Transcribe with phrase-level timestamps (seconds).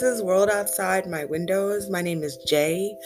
[0.00, 1.90] This is World Outside My Windows.
[1.90, 2.96] My name is Jay.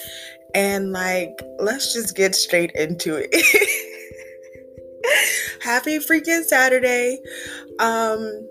[0.55, 3.35] And like, let's just get straight into it.
[5.61, 7.19] Happy freaking Saturday.
[7.81, 8.49] Um,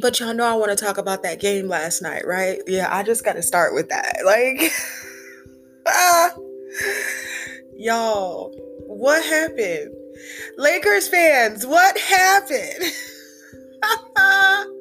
[0.00, 2.58] but y'all know I want to talk about that game last night, right?
[2.66, 4.16] Yeah, I just got to start with that.
[4.26, 4.72] Like,
[5.86, 6.34] ah,
[7.76, 8.52] y'all,
[8.88, 9.94] what happened?
[10.58, 12.82] Lakers fans, what happened?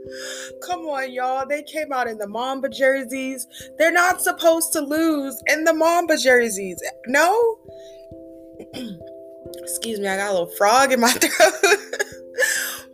[0.64, 1.46] Come on, y'all.
[1.48, 3.48] They came out in the Mamba jerseys.
[3.78, 6.82] They're not supposed to lose in the Mamba jerseys.
[7.08, 7.58] No?
[9.62, 11.78] Excuse me, I got a little frog in my throat.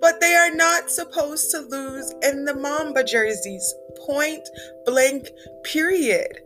[0.02, 3.74] but they are not supposed to lose in the Mamba jerseys.
[4.06, 4.48] Point
[4.86, 5.30] blank,
[5.64, 6.42] period.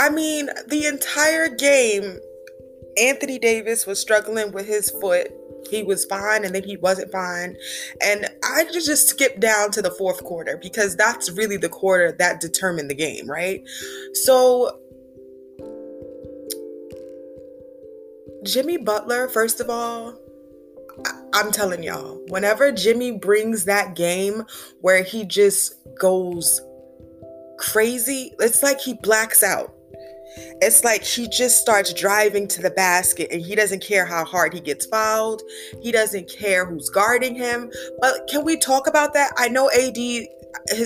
[0.00, 2.18] I mean, the entire game,
[2.96, 5.30] Anthony Davis was struggling with his foot
[5.70, 7.56] he was fine and then he wasn't fine.
[8.02, 12.12] And I just just skip down to the fourth quarter because that's really the quarter
[12.18, 13.62] that determined the game, right?
[14.14, 14.80] So
[18.44, 20.18] Jimmy Butler, first of all,
[21.32, 24.44] I'm telling y'all, whenever Jimmy brings that game
[24.80, 26.60] where he just goes
[27.58, 29.74] crazy, it's like he blacks out.
[30.62, 34.54] It's like he just starts driving to the basket and he doesn't care how hard
[34.54, 35.42] he gets fouled.
[35.80, 37.70] He doesn't care who's guarding him.
[38.00, 39.32] But can we talk about that?
[39.36, 40.28] I know AD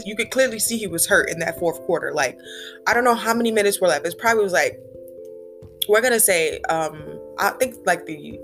[0.05, 2.13] you could clearly see he was hurt in that fourth quarter.
[2.13, 2.39] Like,
[2.87, 4.07] I don't know how many minutes were left.
[4.07, 4.79] It probably was like,
[5.89, 8.39] we're gonna say, um, I think like the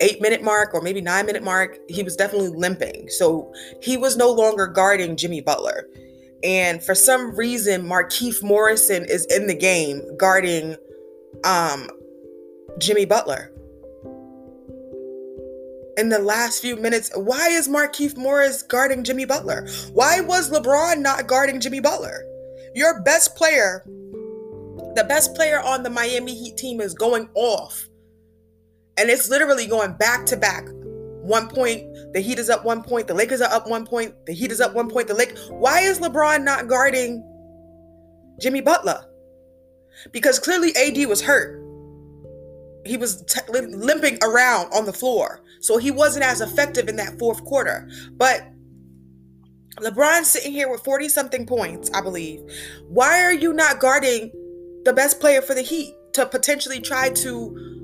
[0.00, 1.78] eight minute mark or maybe nine minute mark.
[1.88, 5.88] He was definitely limping, so he was no longer guarding Jimmy Butler.
[6.42, 10.76] And for some reason, Markieff Morrison is in the game guarding
[11.44, 11.88] um,
[12.78, 13.52] Jimmy Butler.
[15.96, 19.68] In the last few minutes, why is Markieff Morris guarding Jimmy Butler?
[19.92, 22.24] Why was LeBron not guarding Jimmy Butler?
[22.74, 23.82] Your best player,
[24.94, 27.88] the best player on the Miami Heat team is going off.
[28.96, 30.68] And it's literally going back to back
[31.28, 31.84] one point,
[32.14, 34.60] the Heat is up one point, the Lakers are up one point, the Heat is
[34.60, 35.36] up one point, the Lake.
[35.50, 37.22] Why is LeBron not guarding
[38.40, 39.04] Jimmy Butler?
[40.10, 41.62] Because clearly AD was hurt.
[42.86, 45.42] He was t- limping around on the floor.
[45.60, 47.88] So he wasn't as effective in that fourth quarter.
[48.12, 48.48] But
[49.76, 52.40] LeBron's sitting here with 40 something points, I believe.
[52.88, 54.30] Why are you not guarding
[54.84, 57.78] the best player for the Heat to potentially try to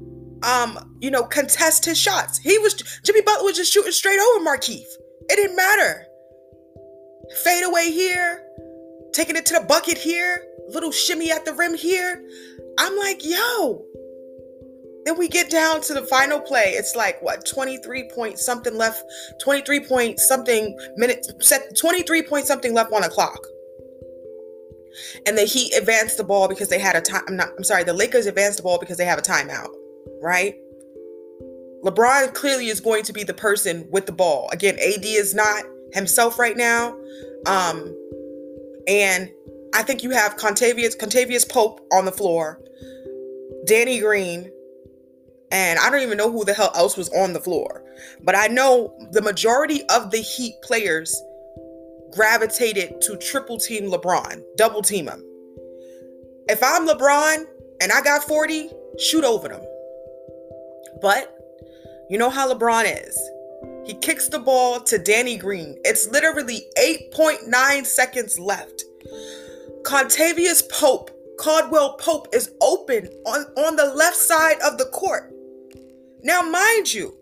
[0.44, 2.38] um, you know, contest his shots.
[2.38, 2.74] He was
[3.04, 4.86] Jimmy Butler was just shooting straight over Markieff.
[5.28, 6.06] It didn't matter.
[7.42, 8.44] Fade away here,
[9.12, 12.22] taking it to the bucket here, little shimmy at the rim here.
[12.78, 13.84] I'm like, yo.
[15.06, 16.72] Then we get down to the final play.
[16.72, 19.02] It's like what 23 point something left,
[19.42, 23.38] 23 point something minutes set 23 point something left on the clock.
[25.26, 27.22] And the Heat advanced the ball because they had a time.
[27.28, 27.48] I'm not.
[27.58, 27.84] I'm sorry.
[27.84, 29.74] The Lakers advanced the ball because they have a timeout
[30.22, 30.56] right?
[31.84, 34.48] LeBron clearly is going to be the person with the ball.
[34.52, 36.96] Again, AD is not himself right now.
[37.46, 37.94] Um,
[38.88, 39.30] and
[39.74, 42.60] I think you have Contavious, Kentavious Pope on the floor,
[43.66, 44.50] Danny Green,
[45.50, 47.82] and I don't even know who the hell else was on the floor.
[48.22, 51.14] But I know the majority of the Heat players
[52.12, 55.22] gravitated to triple team LeBron, double team him.
[56.48, 57.44] If I'm LeBron
[57.82, 59.62] and I got 40, shoot over them.
[61.04, 61.38] But
[62.08, 63.30] you know how LeBron is.
[63.84, 65.76] He kicks the ball to Danny Green.
[65.84, 68.84] It's literally 8.9 seconds left.
[69.82, 75.30] Contavious Pope, Caldwell Pope is open on, on the left side of the court.
[76.22, 77.14] Now, mind you,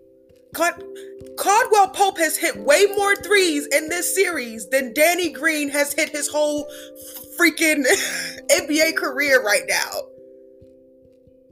[0.54, 6.10] Caldwell Pope has hit way more threes in this series than Danny Green has hit
[6.10, 6.70] his whole
[7.36, 7.82] freaking
[8.48, 9.90] NBA career right now.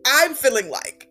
[0.06, 1.09] I'm feeling like.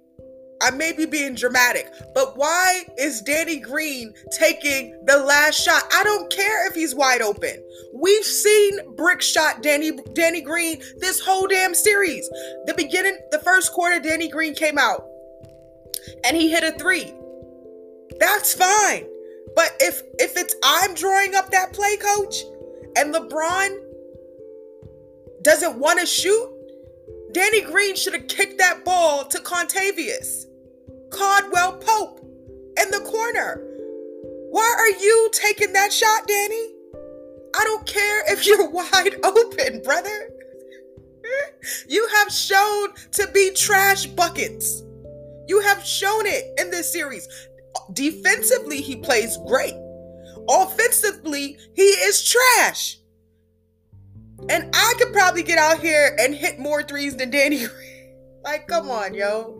[0.61, 5.83] I may be being dramatic, but why is Danny Green taking the last shot?
[5.93, 7.63] I don't care if he's wide open.
[7.93, 12.27] We've seen brick shot Danny Danny Green this whole damn series.
[12.65, 15.07] The beginning, the first quarter, Danny Green came out
[16.25, 17.13] and he hit a three.
[18.19, 19.07] That's fine.
[19.55, 22.43] But if if it's I'm drawing up that play, coach,
[22.97, 23.77] and LeBron
[25.41, 26.53] doesn't want to shoot,
[27.31, 30.45] Danny Green should have kicked that ball to Contavious,
[31.11, 32.19] Caldwell Pope
[32.79, 33.63] in the corner.
[34.49, 36.73] Why are you taking that shot, Danny?
[37.55, 40.29] I don't care if you're wide open, brother.
[41.87, 44.81] You have shown to be trash buckets.
[45.47, 47.27] You have shown it in this series.
[47.93, 49.75] Defensively, he plays great.
[50.47, 52.98] offensively, he is trash.
[54.47, 57.65] And I could probably get out here and hit more threes than Danny
[58.43, 59.55] like, come on, yo.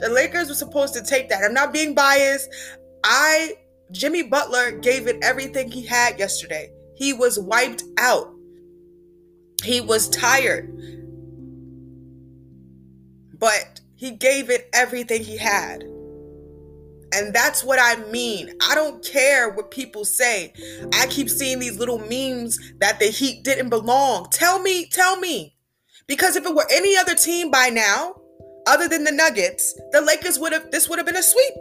[0.00, 1.44] The Lakers were supposed to take that.
[1.44, 2.50] I'm not being biased.
[3.04, 3.54] I,
[3.92, 6.72] Jimmy Butler, gave it everything he had yesterday.
[6.96, 8.34] He was wiped out.
[9.62, 10.70] He was tired.
[13.38, 15.84] But he gave it everything he had.
[17.14, 18.50] And that's what I mean.
[18.68, 20.52] I don't care what people say.
[20.92, 24.28] I keep seeing these little memes that the Heat didn't belong.
[24.30, 25.56] Tell me, tell me.
[26.08, 28.16] Because if it were any other team by now,
[28.66, 31.54] other than the Nuggets, the Lakers would have, this would have been a sweep.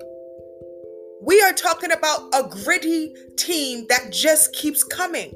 [1.21, 5.33] We are talking about a gritty team that just keeps coming.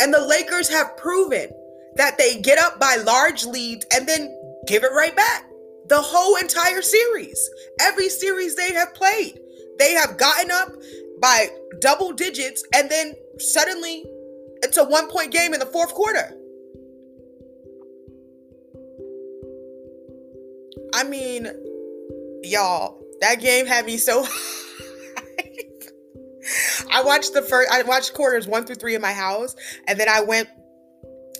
[0.00, 1.50] And the Lakers have proven
[1.96, 4.34] that they get up by large leads and then
[4.66, 5.47] give it right back
[5.88, 7.50] the whole entire series.
[7.80, 9.38] Every series they have played,
[9.78, 10.72] they have gotten up
[11.20, 11.48] by
[11.80, 14.04] double digits and then suddenly
[14.62, 16.34] it's a one point game in the fourth quarter.
[20.94, 21.48] I mean,
[22.42, 24.26] y'all, that game had me so
[26.90, 29.54] I watched the first I watched quarters 1 through 3 in my house
[29.86, 30.48] and then I went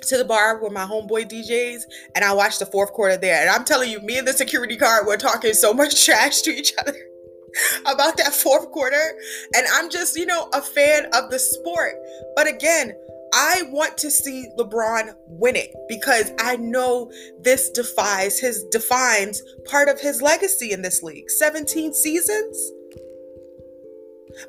[0.09, 1.83] to the bar with my homeboy DJs
[2.15, 3.41] and I watched the fourth quarter there.
[3.41, 6.51] And I'm telling you, me and the security guard were talking so much trash to
[6.51, 6.97] each other
[7.81, 9.19] about that fourth quarter.
[9.55, 11.95] And I'm just, you know, a fan of the sport.
[12.37, 12.93] But again,
[13.35, 17.11] I want to see LeBron win it because I know
[17.41, 21.31] this defies his defines part of his legacy in this league.
[21.31, 22.73] 17 seasons.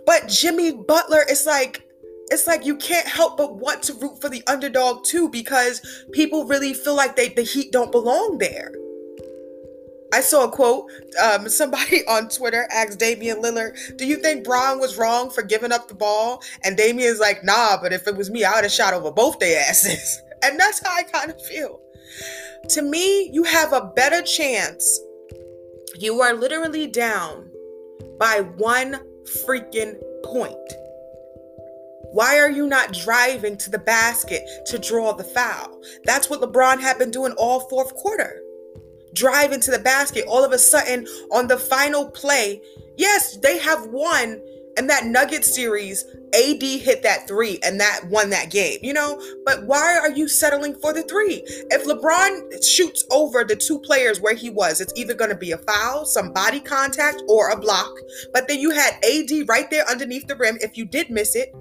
[0.05, 1.88] But Jimmy Butler is like
[2.31, 6.45] it's like you can't help but want to root for the underdog too because people
[6.45, 8.71] really feel like they the Heat don't belong there.
[10.13, 10.89] I saw a quote.
[11.21, 15.71] Um, somebody on Twitter asked Damian Lillard, "Do you think Bron was wrong for giving
[15.71, 18.71] up the ball?" And Damian's like, "Nah, but if it was me, I would have
[18.71, 21.81] shot over both their asses." And that's how I kind of feel.
[22.69, 25.01] To me, you have a better chance.
[25.97, 27.51] You are literally down
[28.17, 29.01] by one
[29.45, 30.55] freaking point
[32.11, 35.79] why are you not driving to the basket to draw the foul?
[36.05, 38.41] That's what LeBron had been doing all fourth quarter.
[39.13, 40.25] Driving to the basket.
[40.27, 42.61] All of a sudden, on the final play,
[42.97, 44.41] yes, they have won
[44.77, 46.05] in that Nugget series.
[46.33, 49.21] AD hit that three and that won that game, you know?
[49.45, 51.43] But why are you settling for the three?
[51.71, 55.51] If LeBron shoots over the two players where he was, it's either going to be
[55.51, 57.91] a foul, some body contact, or a block.
[58.31, 60.57] But then you had AD right there underneath the rim.
[60.61, 61.53] If you did miss it,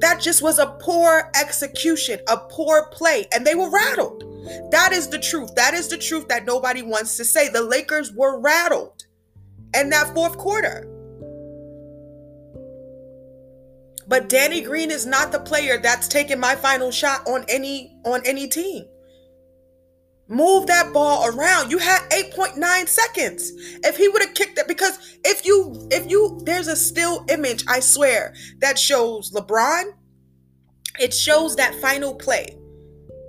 [0.00, 4.24] that just was a poor execution, a poor play, and they were rattled.
[4.70, 5.54] That is the truth.
[5.54, 7.48] That is the truth that nobody wants to say.
[7.48, 9.04] The Lakers were rattled
[9.74, 10.86] in that fourth quarter.
[14.06, 18.22] But Danny Green is not the player that's taking my final shot on any on
[18.24, 18.86] any team.
[20.28, 21.70] Move that ball around.
[21.70, 23.50] You had 8.9 seconds.
[23.82, 27.64] If he would have kicked it, because if you, if you, there's a still image,
[27.66, 29.92] I swear, that shows LeBron.
[31.00, 32.58] It shows that final play.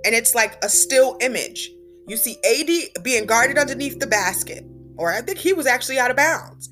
[0.04, 1.70] And it's like a still image.
[2.06, 4.64] You see AD being guarded underneath the basket,
[4.96, 6.68] or I think he was actually out of bounds.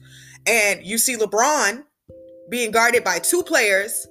[0.47, 1.85] And you see LeBron
[2.51, 4.07] being guarded by two players.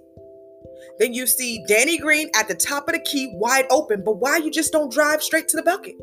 [1.00, 4.04] Then you see Danny Green at the top of the key, wide open.
[4.04, 5.96] But why you just don't drive straight to the bucket?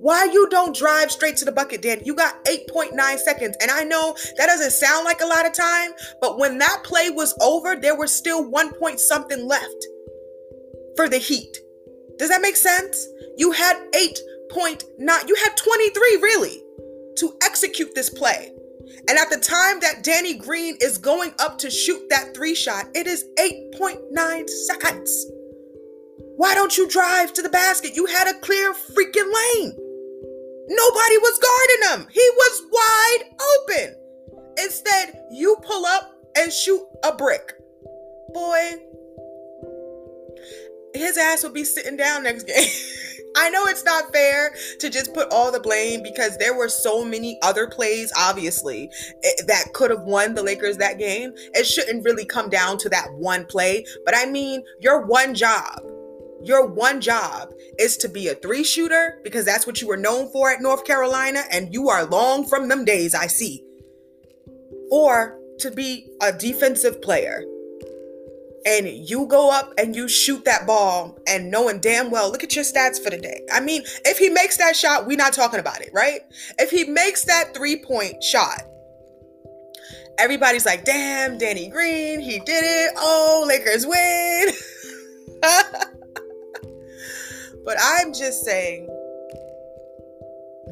[0.00, 2.00] Why you don't drive straight to the bucket, Dan?
[2.04, 3.56] You got 8.9 seconds.
[3.60, 5.90] And I know that doesn't sound like a lot of time,
[6.20, 9.86] but when that play was over, there was still one point something left
[10.96, 11.58] for the Heat.
[12.18, 13.06] Does that make sense?
[13.36, 16.62] You had 8.9, you had 23 really
[17.16, 18.52] to execute this play.
[19.08, 22.86] And at the time that Danny Green is going up to shoot that three shot,
[22.94, 25.26] it is 8.9 seconds.
[26.36, 27.96] Why don't you drive to the basket?
[27.96, 29.87] You had a clear freaking lane.
[30.68, 32.08] Nobody was guarding him.
[32.10, 33.24] He was wide
[33.58, 33.96] open.
[34.58, 37.54] Instead, you pull up and shoot a brick.
[38.34, 38.74] Boy,
[40.94, 42.68] his ass will be sitting down next game.
[43.36, 47.04] I know it's not fair to just put all the blame because there were so
[47.04, 48.90] many other plays, obviously,
[49.24, 51.32] eh, that could have won the Lakers that game.
[51.54, 53.84] It shouldn't really come down to that one play.
[54.04, 55.80] But I mean, your one job
[56.42, 60.30] your one job is to be a three shooter because that's what you were known
[60.30, 63.64] for at North Carolina, and you are long from them days, I see.
[64.90, 67.44] Or to be a defensive player.
[68.66, 72.54] And you go up and you shoot that ball, and knowing damn well, look at
[72.54, 73.40] your stats for the day.
[73.52, 76.20] I mean, if he makes that shot, we're not talking about it, right?
[76.58, 78.62] If he makes that three point shot,
[80.18, 82.92] everybody's like, damn, Danny Green, he did it.
[82.96, 84.48] Oh, Lakers win.
[87.64, 88.86] but I'm just saying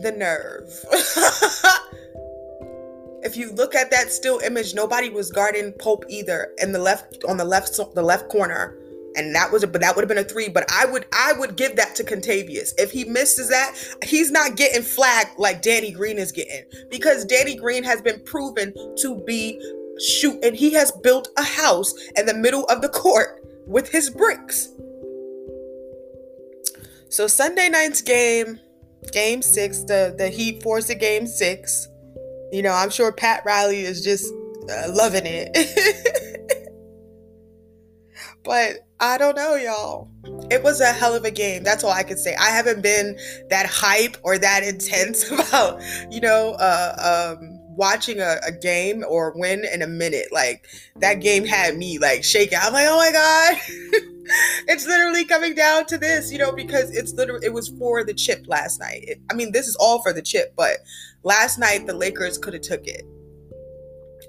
[0.01, 0.85] the nerve.
[3.23, 6.53] if you look at that still image, nobody was guarding Pope either.
[6.59, 8.77] In the left on the left the left corner
[9.17, 10.49] and that was a but that would have been a three.
[10.49, 12.73] But I would I would give that to Kentavious.
[12.79, 13.75] If he misses that,
[14.05, 18.73] he's not getting flagged like Danny Green is getting because Danny Green has been proven
[18.99, 19.61] to be
[19.99, 24.11] shoot and he has built a house in the middle of the court with his
[24.11, 24.69] bricks.
[27.09, 28.61] So Sunday night's game,
[29.13, 31.89] game six, the the Heat forced a game six.
[32.53, 34.33] You know, I'm sure Pat Riley is just
[34.71, 35.57] uh, loving it.
[38.45, 40.11] but I don't know, y'all.
[40.51, 41.63] It was a hell of a game.
[41.63, 42.35] That's all I can say.
[42.37, 43.19] I haven't been
[43.51, 49.33] that hype or that intense about, you know, uh, um, watching a, a, game or
[49.37, 50.29] win in a minute.
[50.33, 50.67] Like
[50.97, 52.59] that game had me like shaking.
[52.61, 53.55] I'm like, oh my god,
[54.69, 58.15] it's literally coming down to this, you know, because it's literally it was for the
[58.15, 59.05] chip last night.
[59.07, 60.79] It, I mean, this is all for the chip, but
[61.23, 63.05] last night the Lakers could have took it,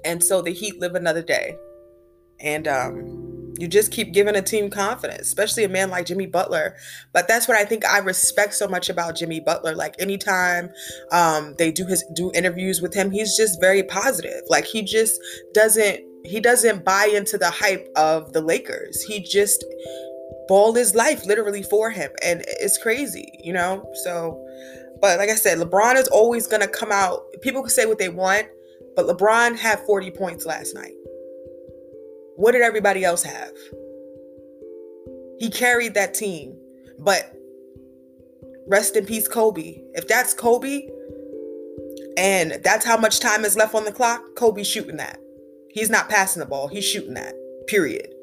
[0.04, 1.56] and so the Heat live another day,
[2.40, 3.27] and um
[3.58, 6.76] you just keep giving a team confidence, especially a man like Jimmy Butler.
[7.12, 9.74] But that's what I think I respect so much about Jimmy Butler.
[9.74, 10.70] Like anytime
[11.10, 14.42] um, they do his do interviews with him, he's just very positive.
[14.48, 15.20] Like he just
[15.52, 19.02] doesn't he doesn't buy into the hype of the Lakers.
[19.02, 19.64] He just
[20.46, 23.90] balled his life literally for him, and it's crazy, you know.
[24.04, 24.40] So,
[25.00, 27.24] but like I said, LeBron is always gonna come out.
[27.42, 28.46] People can say what they want,
[28.94, 30.92] but LeBron had 40 points last night.
[32.38, 33.50] What did everybody else have?
[35.40, 36.56] He carried that team.
[36.96, 37.34] But
[38.68, 39.82] rest in peace, Kobe.
[39.94, 40.88] If that's Kobe,
[42.16, 45.18] and that's how much time is left on the clock, Kobe's shooting that.
[45.70, 47.34] He's not passing the ball, he's shooting that,
[47.66, 48.14] period.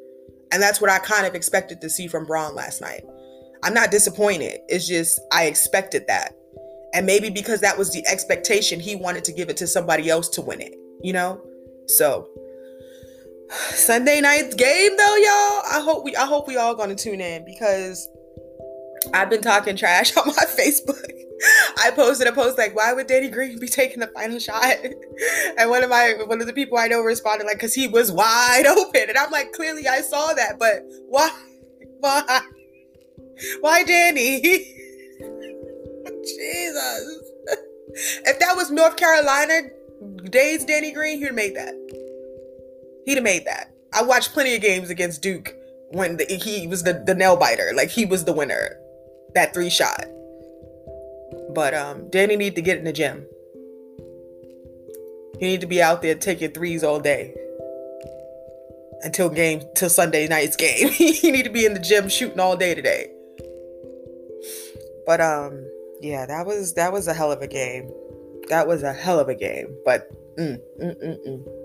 [0.53, 3.03] And that's what I kind of expected to see from Bron last night.
[3.63, 4.61] I'm not disappointed.
[4.69, 6.33] It's just I expected that.
[6.93, 10.29] And maybe because that was the expectation, he wanted to give it to somebody else
[10.29, 11.41] to win it, you know?
[11.87, 12.29] So
[13.49, 15.61] Sunday night's game though, y'all.
[15.71, 18.09] I hope we I hope we all gonna tune in because
[19.13, 21.03] I've been talking trash on my Facebook.
[21.77, 24.63] I posted a post like, "Why would Danny Green be taking the final shot?"
[25.57, 28.11] And one of my one of the people I know responded like, "Cause he was
[28.11, 31.29] wide open," and I'm like, "Clearly, I saw that, but why,
[31.99, 32.41] why,
[33.61, 34.41] why, Danny?"
[36.23, 37.31] Jesus,
[38.25, 39.69] if that was North Carolina
[40.29, 42.04] days, Danny Green, he'd made that.
[43.05, 43.71] He'd have made that.
[43.93, 45.55] I watched plenty of games against Duke
[45.91, 47.71] when the, he was the, the nail biter.
[47.75, 48.77] Like he was the winner.
[49.33, 50.05] That three shot.
[51.53, 53.25] But um, Danny need to get in the gym.
[55.39, 57.35] He need to be out there taking threes all day
[59.01, 60.89] until game till Sunday night's game.
[60.91, 63.11] he need to be in the gym shooting all day today.
[65.05, 65.65] But um,
[66.01, 67.91] yeah, that was that was a hell of a game.
[68.49, 69.77] That was a hell of a game.
[69.85, 71.64] But mm, mm, mm, mm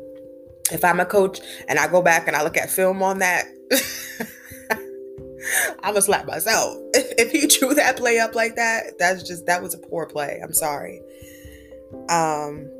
[0.72, 3.44] if I'm a coach and I go back and I look at film on that,
[5.82, 6.76] I'm gonna slap myself.
[6.94, 10.40] If, he drew that play up like that, that's just that was a poor play.
[10.42, 11.02] I'm sorry.
[12.08, 12.70] Um,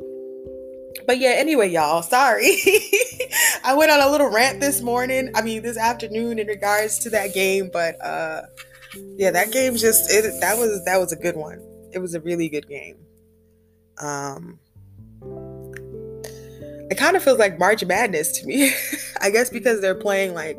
[1.07, 2.57] but yeah, anyway, y'all, sorry.
[3.65, 5.31] I went on a little rant this morning.
[5.35, 8.43] I mean, this afternoon in regards to that game, but uh,
[9.17, 11.61] yeah, that game just it that was that was a good one.
[11.93, 12.97] It was a really good game.
[14.01, 14.59] Um,
[16.91, 18.73] it kind of feels like March Madness to me.
[19.21, 20.59] I guess because they're playing like,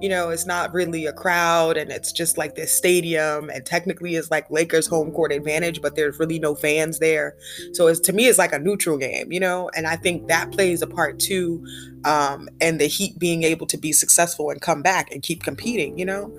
[0.00, 4.14] you know, it's not really a crowd and it's just like this stadium and technically
[4.14, 7.36] it's like Lakers home court advantage, but there's really no fans there.
[7.72, 10.52] So it's to me it's like a neutral game, you know, and I think that
[10.52, 11.66] plays a part too
[12.04, 15.98] um and the Heat being able to be successful and come back and keep competing,
[15.98, 16.32] you know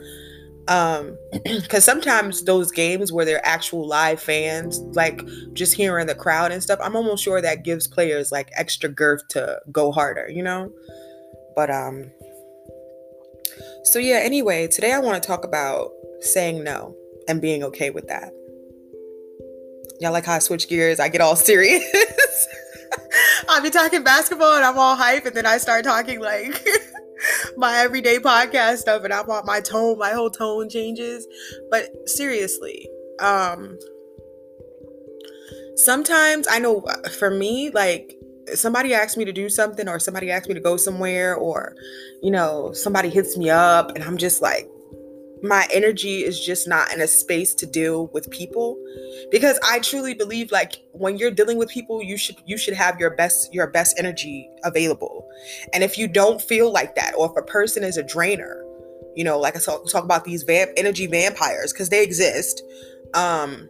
[0.67, 5.21] um because sometimes those games where they're actual live fans like
[5.53, 9.27] just hearing the crowd and stuff i'm almost sure that gives players like extra girth
[9.29, 10.71] to go harder you know?
[11.55, 12.09] But um
[13.83, 15.91] so yeah anyway today i want to talk about
[16.21, 16.95] saying no
[17.27, 18.31] and being okay with that.
[19.99, 20.99] Y'all like how i switch gears?
[20.99, 22.47] I get all serious.
[23.49, 26.63] I'll be talking basketball and i'm all hype and then i start talking like
[27.57, 31.27] my everyday podcast stuff and I want my tone, my whole tone changes.
[31.69, 32.87] But seriously,
[33.19, 33.77] um
[35.75, 38.15] sometimes I know uh, for me, like
[38.53, 41.75] somebody asks me to do something or somebody asks me to go somewhere or
[42.21, 44.69] you know, somebody hits me up and I'm just like
[45.43, 48.81] my energy is just not in a space to deal with people
[49.29, 52.97] because I truly believe like when you're dealing with people you should you should have
[52.97, 55.27] your best your best energy available.
[55.73, 58.63] And if you don't feel like that or if a person is a drainer,
[59.15, 62.63] you know, like I talk, talk about these vamp energy vampires because they exist.
[63.13, 63.69] Um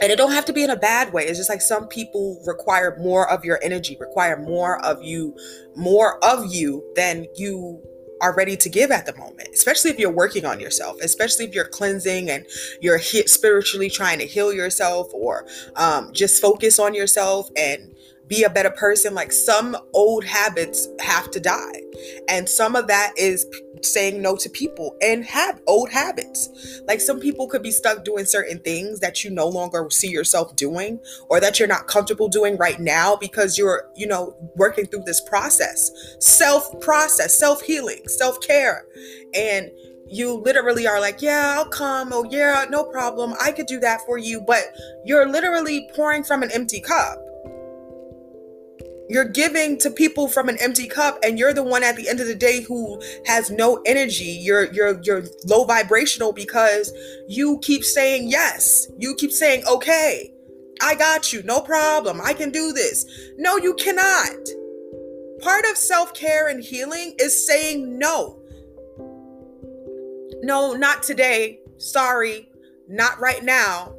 [0.00, 2.42] and it don't have to be in a bad way it's just like some people
[2.46, 5.36] require more of your energy require more of you
[5.76, 7.80] more of you than you
[8.22, 11.54] are ready to give at the moment, especially if you're working on yourself, especially if
[11.54, 12.46] you're cleansing and
[12.80, 15.44] you're spiritually trying to heal yourself or
[15.76, 17.94] um, just focus on yourself and
[18.28, 19.12] be a better person.
[19.12, 21.82] Like some old habits have to die.
[22.28, 23.44] And some of that is
[23.84, 26.80] saying no to people and have old habits.
[26.86, 30.54] Like some people could be stuck doing certain things that you no longer see yourself
[30.56, 35.04] doing or that you're not comfortable doing right now because you're, you know, working through
[35.04, 35.90] this process.
[36.18, 38.86] Self process, self healing, self care.
[39.34, 39.70] And
[40.06, 42.10] you literally are like, yeah, I'll come.
[42.12, 43.34] Oh, yeah, no problem.
[43.40, 44.42] I could do that for you.
[44.42, 44.64] But
[45.04, 47.18] you're literally pouring from an empty cup
[49.12, 52.18] you're giving to people from an empty cup and you're the one at the end
[52.18, 54.24] of the day who has no energy.
[54.24, 56.90] You're you're you're low vibrational because
[57.28, 58.88] you keep saying yes.
[58.98, 60.32] You keep saying okay
[60.80, 61.42] i got you.
[61.44, 62.20] No problem.
[62.22, 63.04] I can do this.
[63.36, 64.48] No you cannot.
[65.40, 68.40] Part of self-care and healing is saying no.
[70.42, 71.60] No not today.
[71.76, 72.48] Sorry.
[72.88, 73.94] Not right now.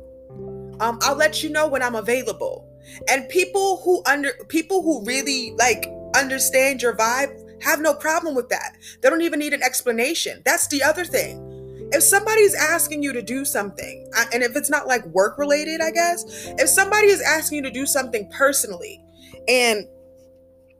[0.79, 2.72] Um, i'll let you know when i'm available
[3.07, 5.85] and people who under people who really like
[6.15, 8.75] understand your vibe have no problem with that.
[9.01, 10.41] They don't even need an explanation.
[10.45, 11.49] That's the other thing.
[11.91, 15.79] If somebody's asking you to do something, uh, and if it's not like work related,
[15.79, 16.25] I guess,
[16.57, 19.03] if somebody is asking you to do something personally
[19.47, 19.87] and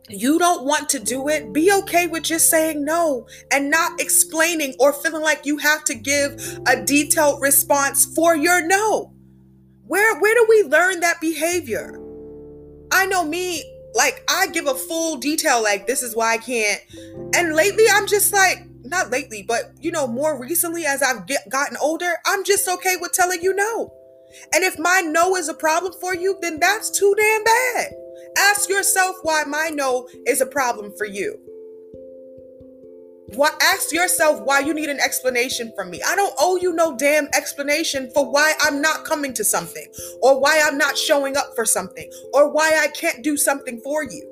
[0.10, 4.76] you don't want to do it, be okay with just saying no and not explaining
[4.80, 9.13] or feeling like you have to give a detailed response for your no.
[9.94, 12.02] Where where do we learn that behavior?
[12.92, 16.82] I know me, like I give a full detail like this is why I can't.
[17.36, 21.48] And lately I'm just like not lately, but you know, more recently as I've get,
[21.48, 23.94] gotten older, I'm just okay with telling you no.
[24.52, 27.92] And if my no is a problem for you, then that's too damn bad.
[28.40, 31.38] Ask yourself why my no is a problem for you.
[33.36, 36.02] What ask yourself why you need an explanation from me.
[36.06, 39.88] I don't owe you no damn explanation for why I'm not coming to something
[40.22, 44.04] or why I'm not showing up for something or why I can't do something for
[44.04, 44.24] you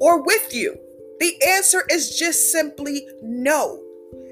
[0.00, 0.78] or with you.
[1.18, 3.82] The answer is just simply no.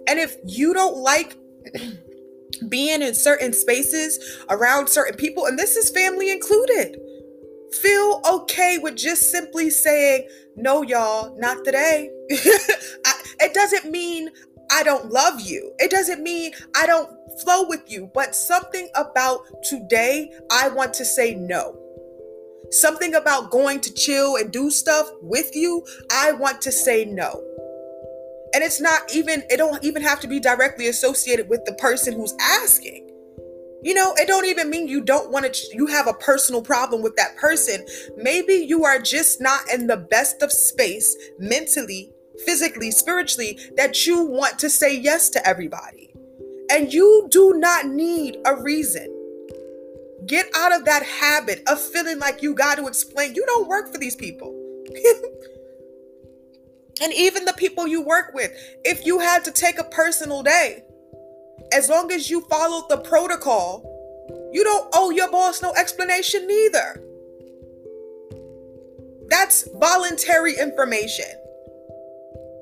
[0.06, 1.36] And if you don't like
[2.68, 7.00] being in certain spaces around certain people, and this is family included,
[7.72, 12.10] feel okay with just simply saying, no, y'all, not today.
[12.32, 14.30] I, it doesn't mean
[14.70, 15.72] I don't love you.
[15.78, 17.10] It doesn't mean I don't
[17.42, 21.78] flow with you, but something about today, I want to say no.
[22.70, 27.42] Something about going to chill and do stuff with you, I want to say no.
[28.54, 32.14] And it's not even, it don't even have to be directly associated with the person
[32.14, 33.10] who's asking.
[33.82, 37.02] You know, it don't even mean you don't want to, you have a personal problem
[37.02, 37.84] with that person.
[38.16, 42.13] Maybe you are just not in the best of space mentally,
[42.44, 46.12] physically, spiritually, that you want to say yes to everybody.
[46.70, 49.10] And you do not need a reason.
[50.26, 53.34] Get out of that habit of feeling like you got to explain.
[53.34, 54.48] You don't work for these people.
[57.02, 58.52] and even the people you work with,
[58.84, 60.82] if you had to take a personal day,
[61.72, 63.90] as long as you follow the protocol,
[64.52, 67.02] you don't owe your boss no explanation neither.
[69.28, 71.26] That's voluntary information.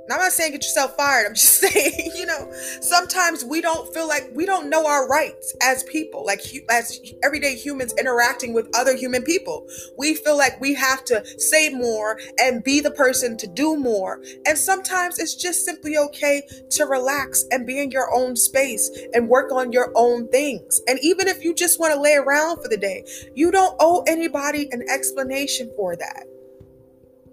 [0.09, 1.27] Now, I'm not saying get yourself fired.
[1.27, 5.55] I'm just saying, you know, sometimes we don't feel like we don't know our rights
[5.63, 9.67] as people, like as everyday humans interacting with other human people.
[9.97, 14.21] We feel like we have to say more and be the person to do more.
[14.47, 19.29] And sometimes it's just simply okay to relax and be in your own space and
[19.29, 20.81] work on your own things.
[20.89, 24.03] And even if you just want to lay around for the day, you don't owe
[24.09, 26.27] anybody an explanation for that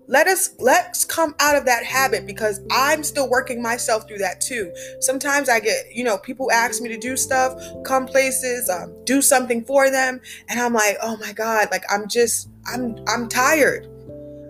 [0.09, 4.41] let us let's come out of that habit because i'm still working myself through that
[4.41, 4.73] too.
[4.99, 7.53] Sometimes i get you know people ask me to do stuff
[7.85, 10.19] come places um, do something for them
[10.49, 13.87] and i'm like oh my god like i'm just i'm i'm tired.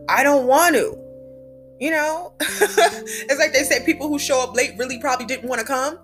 [0.07, 0.97] I don't want to.
[1.79, 2.33] You know?
[2.41, 5.99] It's like they say people who show up late really probably didn't want to come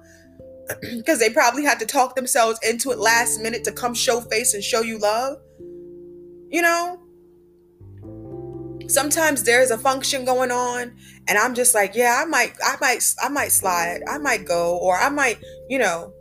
[0.98, 4.54] because they probably had to talk themselves into it last minute to come show face
[4.54, 5.38] and show you love.
[6.50, 7.05] You know
[8.88, 10.96] sometimes there's a function going on
[11.28, 14.02] and I'm just like, yeah, I might I might I might slide.
[14.08, 16.14] I might go or I might, you know,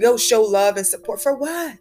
[0.00, 1.76] go show love and support for what?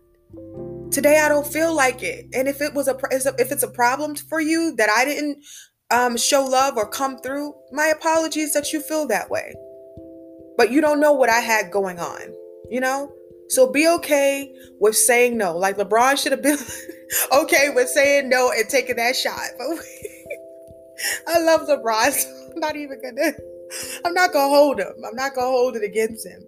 [0.91, 2.27] Today I don't feel like it.
[2.33, 5.43] And if it was a if it's a problem for you that I didn't
[5.91, 9.53] um, show love or come through, my apologies that you feel that way.
[10.57, 12.21] But you don't know what I had going on,
[12.69, 13.13] you know?
[13.49, 15.57] So be okay with saying no.
[15.57, 16.59] Like LeBron should have been
[17.31, 19.41] okay with saying no and taking that shot.
[19.57, 19.67] But
[21.27, 22.51] I love LeBron.
[22.53, 23.33] I'm not even gonna
[24.03, 24.93] I'm not gonna hold him.
[25.05, 26.43] I'm not gonna hold it against him.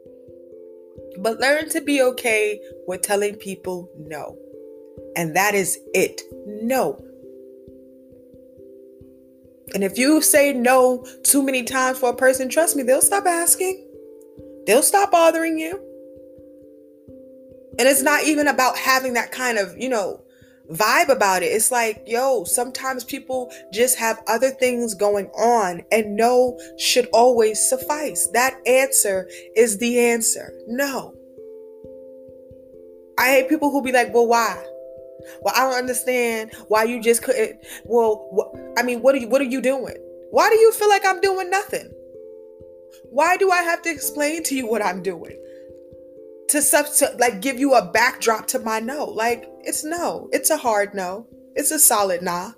[1.19, 4.37] But learn to be okay with telling people no.
[5.15, 6.21] And that is it.
[6.45, 7.03] No.
[9.73, 13.25] And if you say no too many times for a person, trust me, they'll stop
[13.25, 13.87] asking.
[14.65, 15.79] They'll stop bothering you.
[17.79, 20.21] And it's not even about having that kind of, you know,
[20.69, 21.47] vibe about it.
[21.47, 27.67] It's like, yo, sometimes people just have other things going on, and no should always
[27.67, 28.27] suffice.
[28.33, 30.53] That answer is the answer.
[30.67, 31.15] No.
[33.17, 34.63] I hate people who be like, well, why?
[35.41, 37.59] Well, I don't understand why you just couldn't.
[37.85, 39.27] Well, wh- I mean, what are you?
[39.27, 39.95] What are you doing?
[40.31, 41.91] Why do you feel like I'm doing nothing?
[43.11, 45.37] Why do I have to explain to you what I'm doing?
[46.51, 49.05] To, sub- to like give you a backdrop to my no.
[49.05, 50.29] Like it's no.
[50.33, 51.25] It's a hard no.
[51.55, 52.51] It's a solid nah.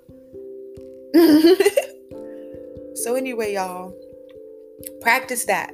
[2.96, 3.96] so anyway, y'all,
[5.00, 5.72] practice that.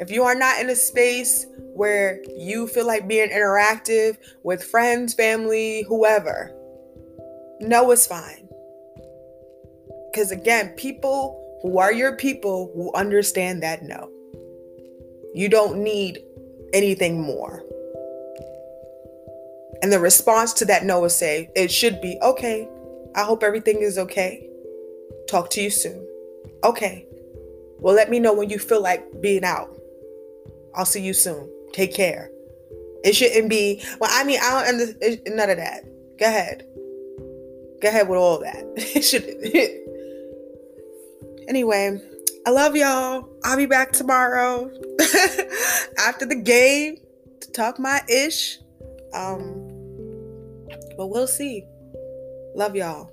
[0.00, 5.14] If you are not in a space where you feel like being interactive with friends,
[5.14, 6.52] family, whoever,
[7.60, 8.48] no is fine.
[10.10, 14.10] Because again, people who are your people will understand that no.
[15.34, 16.18] You don't need
[16.72, 17.62] anything more.
[19.82, 22.68] And the response to that no is say, it should be, okay,
[23.14, 24.48] I hope everything is okay.
[25.28, 26.06] Talk to you soon.
[26.64, 27.06] Okay.
[27.78, 29.78] Well, let me know when you feel like being out.
[30.74, 31.48] I'll see you soon.
[31.72, 32.30] Take care.
[33.04, 35.84] It shouldn't be, well, I mean, I don't understand none of that.
[36.18, 36.66] Go ahead.
[37.80, 38.64] Go ahead with all that.
[38.76, 39.24] It should.
[41.48, 42.00] anyway,
[42.46, 43.28] I love y'all.
[43.44, 44.70] I'll be back tomorrow
[45.98, 46.96] after the game
[47.40, 48.58] to talk my ish.
[49.12, 49.68] Um,
[50.96, 51.64] but we'll see.
[52.54, 53.12] Love y'all.